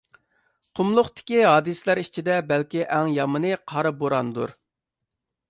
[0.77, 4.57] قۇملۇقتىكى ھادىسىلەر ئىچىدە بەلكى ئەڭ يامىنى قارا بوراندۇر.